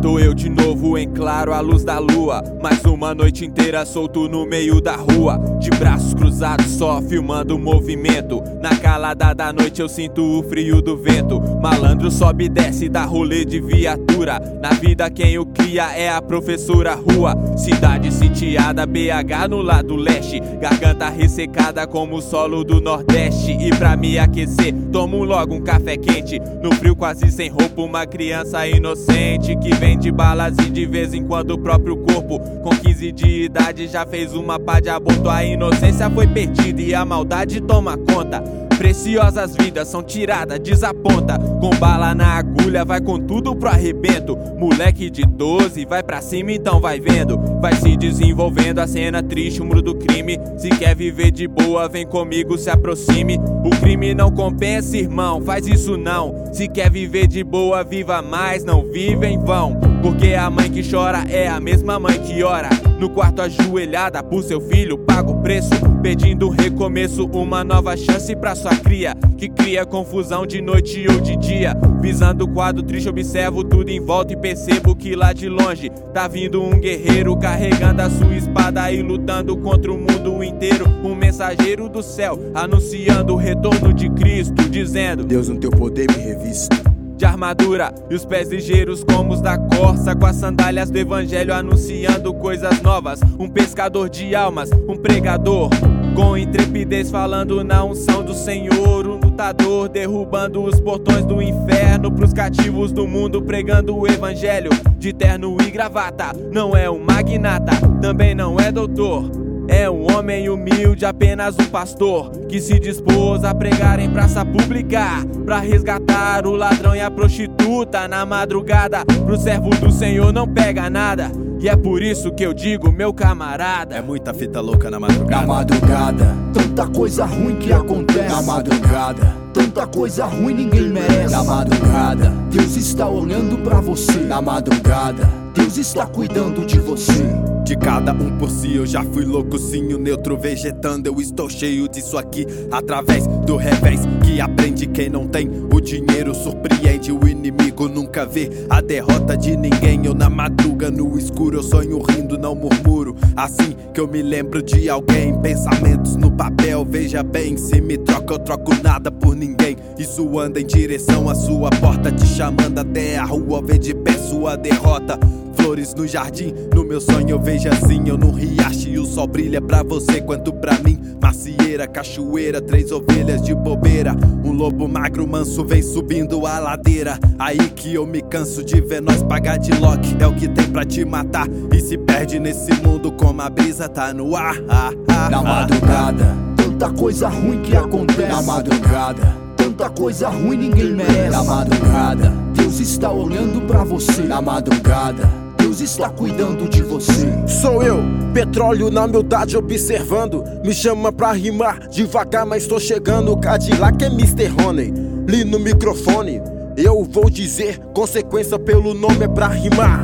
[0.00, 2.40] Tô eu de novo em claro à luz da lua.
[2.62, 5.38] Mais uma noite inteira solto no meio da rua.
[5.58, 8.40] De braços cruzados só filmando o movimento.
[8.62, 11.40] Na calada da noite eu sinto o frio do vento.
[11.60, 14.38] Malandro sobe e desce da rolê de viatura.
[14.62, 17.34] Na vida quem o cria é a professora rua.
[17.56, 20.38] Cidade sitiada, BH no lado leste.
[20.60, 23.50] Garganta ressecada como o solo do nordeste.
[23.50, 26.40] E pra me aquecer, tomo logo um café quente.
[26.62, 31.24] No frio quase sem roupa, uma criança inocente que vende balas e de vez em
[31.24, 32.38] quando o próprio corpo.
[32.62, 35.28] Com 15 de idade já fez uma pá de aborto.
[35.28, 38.40] A inocência foi perdida e a maldade toma conta.
[38.78, 41.36] Preciosas vidas são tiradas, desaponta.
[41.60, 44.38] Com bala na agulha, vai com tudo pro arrebento.
[44.58, 47.38] Moleque de 12, vai pra cima, então vai vendo.
[47.60, 50.36] Vai se desenvolvendo a cena triste, o muro do crime.
[50.56, 53.38] Se quer viver de boa, vem comigo, se aproxime.
[53.64, 56.34] O crime não compensa, irmão, faz isso não.
[56.52, 59.78] Se quer viver de boa, viva mais, não vive em vão.
[60.02, 62.68] Porque a mãe que chora é a mesma mãe que ora.
[62.98, 65.70] No quarto ajoelhada por seu filho, paga o preço.
[66.02, 69.14] Pedindo um recomeço, uma nova chance pra sua cria.
[69.36, 71.76] Que cria confusão de noite ou de dia.
[72.00, 76.26] Visando o quadro triste, observo tudo em volta e percebo que lá de longe tá
[76.26, 80.86] vindo um guerreiro carregando a sua espada e lutando contra o mundo inteiro.
[81.04, 86.22] Um mensageiro do céu anunciando o retorno de Cristo, dizendo: Deus, no teu poder me
[86.22, 86.74] revisto
[87.14, 91.52] de armadura e os pés ligeiros como os da corça, com as sandálias do evangelho
[91.52, 93.20] anunciando coisas novas.
[93.38, 95.68] Um pescador de almas, um pregador.
[96.14, 102.32] Com intrepidez falando na unção do Senhor, um lutador derrubando os portões do inferno pros
[102.32, 106.32] cativos do mundo, pregando o evangelho de terno e gravata.
[106.52, 107.70] Não é um magnata,
[108.02, 109.30] também não é doutor.
[109.68, 115.24] É um homem humilde, apenas um pastor que se dispôs a pregar em praça pública
[115.44, 119.04] para resgatar o ladrão e a prostituta na madrugada.
[119.24, 121.30] Pro servo do Senhor não pega nada.
[121.60, 123.96] E é por isso que eu digo, meu camarada.
[123.96, 125.40] É muita fita louca na madrugada.
[125.40, 128.28] Na madrugada, tanta coisa ruim que acontece.
[128.28, 131.34] Na madrugada, tanta coisa ruim ninguém merece.
[131.34, 134.20] Na madrugada, Deus está olhando para você.
[134.20, 137.26] Na madrugada, Deus está cuidando de você.
[137.64, 141.08] De cada um por si, eu já fui loucocinho, neutro vegetando.
[141.08, 144.00] Eu estou cheio disso aqui, através do revés.
[144.24, 144.67] Que aprende
[144.98, 147.88] quem não tem o dinheiro, surpreende o inimigo.
[147.88, 150.04] Nunca vê a derrota de ninguém.
[150.04, 153.14] Eu na madruga, no escuro, eu sonho rindo, não murmuro.
[153.36, 156.84] Assim que eu me lembro de alguém, pensamentos no papel.
[156.84, 159.76] Veja bem, se me troca, eu troco nada por ninguém.
[159.96, 163.62] Isso anda em direção à sua porta, te chamando até a rua.
[163.64, 165.16] Vê de pé sua derrota
[165.58, 166.54] flores no jardim.
[166.74, 170.20] No meu sonho eu vejo assim, eu no riacho e o sol brilha pra você
[170.20, 170.98] quanto pra mim.
[171.20, 174.16] Macieira, cachoeira, três ovelhas de bobeira.
[174.44, 177.18] Um lobo magro manso vem subindo a ladeira.
[177.38, 180.16] Aí que eu me canso de ver nós pagar de lock.
[180.18, 181.46] É o que tem pra te matar.
[181.72, 184.56] E se perde nesse mundo como a brisa tá no ar.
[184.68, 188.28] Ah, ah, Na ah, madrugada, tanta coisa ruim que acontece.
[188.28, 191.30] Na madrugada, tanta coisa ruim ninguém merece.
[191.30, 194.22] na madrugada, Deus está olhando para você.
[194.22, 195.47] na madrugada.
[195.68, 197.28] Deus está cuidando de você.
[197.46, 197.98] Sou eu,
[198.32, 200.42] petróleo na humildade observando.
[200.64, 203.36] Me chama pra rimar, devagar, mas tô chegando.
[203.36, 204.50] Cadillac é Mr.
[204.62, 204.94] Honey,
[205.28, 206.40] li no microfone.
[206.74, 210.02] Eu vou dizer, consequência pelo nome é pra rimar.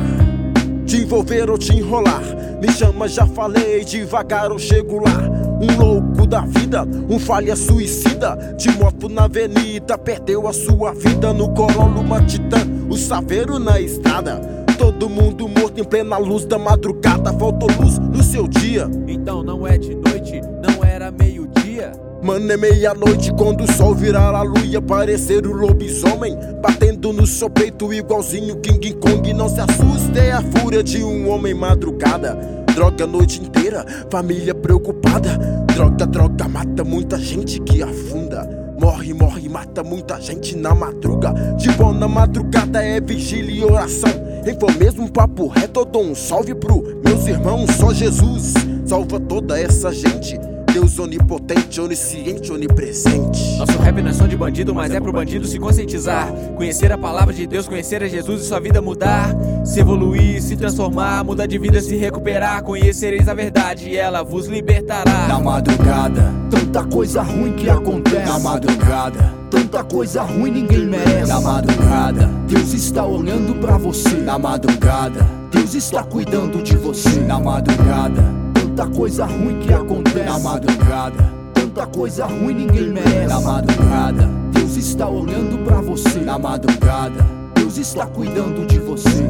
[0.85, 2.21] Te envolver ou te enrolar.
[2.61, 5.17] Me chama, já falei, devagar eu chego lá.
[5.59, 8.37] Um louco da vida, um falha suicida.
[8.55, 11.33] De moto na avenida, perdeu a sua vida.
[11.33, 14.54] No Corolla, uma titã, o saveiro na estrada.
[14.77, 17.31] Todo mundo morto em plena luz da madrugada.
[17.33, 18.89] Faltou luz no seu dia.
[19.07, 21.91] Então não é de noite, não era meio-dia.
[22.21, 26.37] Mano, é meia-noite quando o sol virar a lua e aparecer o lobisomem.
[26.61, 29.33] Batendo no seu peito igualzinho King Kong.
[29.33, 32.37] Não se assuste, é a fúria de um homem madrugada.
[32.73, 35.37] Droga a noite inteira, família preocupada.
[35.73, 38.49] Droga, droga, mata muita gente que afunda.
[38.79, 41.31] Morre, morre, mata muita gente na madruga.
[41.57, 46.03] De boa na madrugada é vigília e oração Em for mesmo papo reto eu dou
[46.03, 48.53] um salve pro meus irmãos Só Jesus
[48.85, 50.39] salva toda essa gente
[50.75, 53.57] Deus onipotente, onisciente, onipresente.
[53.57, 56.29] Nosso rap não é som de bandido, mas é pro bandido se conscientizar.
[56.57, 59.33] Conhecer a palavra de Deus, conhecer a Jesus e sua vida mudar.
[59.63, 62.61] Se evoluir, se transformar, mudar de vida, se recuperar.
[62.61, 65.29] Conhecereis a verdade e ela vos libertará.
[65.29, 66.33] Na madrugada,
[66.75, 68.25] Tanta coisa ruim que acontece.
[68.25, 71.31] na madrugada, Tanta coisa ruim ninguém merece.
[71.31, 74.17] na madrugada, Deus está olhando para você.
[74.17, 77.21] na madrugada, Deus está cuidando de você.
[77.21, 80.25] na madrugada, Tanta coisa ruim que acontece.
[80.25, 83.27] na madrugada, Tanta coisa ruim ninguém merece.
[83.27, 86.19] na madrugada, Deus está olhando para você.
[86.19, 87.25] na madrugada.
[87.55, 89.23] Deus está cuidando de você.